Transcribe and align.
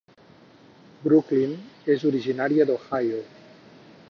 Brooklyn 1.03 1.53
és 1.97 2.09
originària 2.13 2.69
d'Ohio. 2.71 3.25